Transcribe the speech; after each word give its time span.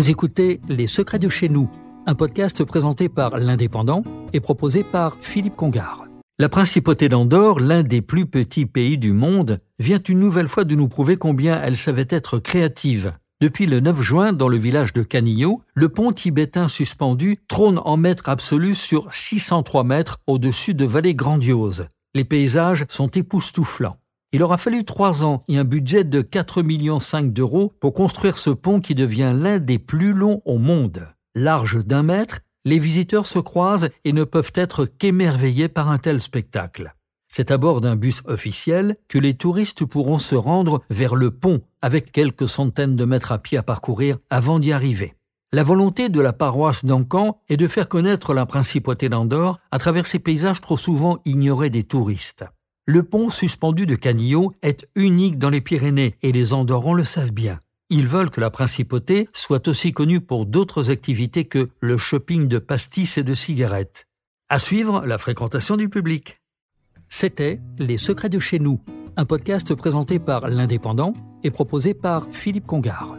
Vous 0.00 0.08
écoutez 0.08 0.62
Les 0.66 0.86
Secrets 0.86 1.18
de 1.18 1.28
chez 1.28 1.50
nous, 1.50 1.68
un 2.06 2.14
podcast 2.14 2.64
présenté 2.64 3.10
par 3.10 3.36
l'Indépendant 3.36 4.02
et 4.32 4.40
proposé 4.40 4.82
par 4.82 5.18
Philippe 5.20 5.56
Congard. 5.56 6.06
La 6.38 6.48
principauté 6.48 7.10
d'Andorre, 7.10 7.60
l'un 7.60 7.82
des 7.82 8.00
plus 8.00 8.24
petits 8.24 8.64
pays 8.64 8.96
du 8.96 9.12
monde, 9.12 9.60
vient 9.78 10.00
une 10.02 10.20
nouvelle 10.20 10.48
fois 10.48 10.64
de 10.64 10.74
nous 10.74 10.88
prouver 10.88 11.18
combien 11.18 11.60
elle 11.60 11.76
savait 11.76 12.06
être 12.08 12.38
créative. 12.38 13.12
Depuis 13.42 13.66
le 13.66 13.80
9 13.80 14.00
juin, 14.00 14.32
dans 14.32 14.48
le 14.48 14.56
village 14.56 14.94
de 14.94 15.02
Canillo, 15.02 15.60
le 15.74 15.90
pont 15.90 16.12
tibétain 16.12 16.68
suspendu 16.68 17.36
trône 17.46 17.78
en 17.84 17.98
maître 17.98 18.30
absolu 18.30 18.74
sur 18.74 19.12
603 19.12 19.84
mètres 19.84 20.18
au-dessus 20.26 20.72
de 20.72 20.86
vallées 20.86 21.14
grandioses. 21.14 21.88
Les 22.14 22.24
paysages 22.24 22.86
sont 22.88 23.08
époustouflants. 23.08 23.98
Il 24.32 24.44
aura 24.44 24.58
fallu 24.58 24.84
trois 24.84 25.24
ans 25.24 25.42
et 25.48 25.58
un 25.58 25.64
budget 25.64 26.04
de 26.04 26.22
4,5 26.22 26.62
millions 26.62 26.98
d'euros 27.24 27.72
pour 27.80 27.94
construire 27.94 28.36
ce 28.36 28.50
pont 28.50 28.80
qui 28.80 28.94
devient 28.94 29.32
l'un 29.34 29.58
des 29.58 29.80
plus 29.80 30.12
longs 30.12 30.40
au 30.44 30.58
monde. 30.58 31.08
Large 31.34 31.84
d'un 31.84 32.04
mètre, 32.04 32.38
les 32.64 32.78
visiteurs 32.78 33.26
se 33.26 33.40
croisent 33.40 33.88
et 34.04 34.12
ne 34.12 34.22
peuvent 34.22 34.52
être 34.54 34.84
qu'émerveillés 34.84 35.68
par 35.68 35.90
un 35.90 35.98
tel 35.98 36.20
spectacle. 36.20 36.94
C'est 37.28 37.50
à 37.50 37.58
bord 37.58 37.80
d'un 37.80 37.96
bus 37.96 38.22
officiel 38.24 38.96
que 39.08 39.18
les 39.18 39.34
touristes 39.34 39.84
pourront 39.84 40.18
se 40.18 40.36
rendre 40.36 40.82
vers 40.90 41.16
le 41.16 41.32
pont 41.32 41.60
avec 41.82 42.12
quelques 42.12 42.48
centaines 42.48 42.96
de 42.96 43.04
mètres 43.04 43.32
à 43.32 43.38
pied 43.38 43.58
à 43.58 43.64
parcourir 43.64 44.18
avant 44.30 44.60
d'y 44.60 44.72
arriver. 44.72 45.14
La 45.52 45.64
volonté 45.64 46.08
de 46.08 46.20
la 46.20 46.32
paroisse 46.32 46.84
d'Ancan 46.84 47.40
est 47.48 47.56
de 47.56 47.66
faire 47.66 47.88
connaître 47.88 48.32
la 48.32 48.46
principauté 48.46 49.08
d'Andorre 49.08 49.58
à 49.72 49.78
travers 49.78 50.06
ces 50.06 50.20
paysages 50.20 50.60
trop 50.60 50.76
souvent 50.76 51.18
ignorés 51.24 51.70
des 51.70 51.82
touristes. 51.82 52.44
Le 52.92 53.04
pont 53.04 53.30
suspendu 53.30 53.86
de 53.86 53.94
Canillo 53.94 54.52
est 54.62 54.88
unique 54.96 55.38
dans 55.38 55.48
les 55.48 55.60
Pyrénées 55.60 56.16
et 56.22 56.32
les 56.32 56.52
Andorrans 56.52 56.94
le 56.94 57.04
savent 57.04 57.30
bien. 57.30 57.60
Ils 57.88 58.08
veulent 58.08 58.30
que 58.30 58.40
la 58.40 58.50
principauté 58.50 59.28
soit 59.32 59.68
aussi 59.68 59.92
connue 59.92 60.20
pour 60.20 60.44
d'autres 60.44 60.90
activités 60.90 61.44
que 61.44 61.68
le 61.78 61.96
shopping 61.96 62.48
de 62.48 62.58
pastis 62.58 63.16
et 63.16 63.22
de 63.22 63.32
cigarettes. 63.32 64.08
À 64.48 64.58
suivre, 64.58 65.06
la 65.06 65.18
fréquentation 65.18 65.76
du 65.76 65.88
public. 65.88 66.40
C'était 67.08 67.60
Les 67.78 67.96
Secrets 67.96 68.28
de 68.28 68.40
chez 68.40 68.58
nous, 68.58 68.80
un 69.16 69.24
podcast 69.24 69.72
présenté 69.76 70.18
par 70.18 70.48
l'Indépendant 70.48 71.14
et 71.44 71.52
proposé 71.52 71.94
par 71.94 72.26
Philippe 72.32 72.66
Congard. 72.66 73.18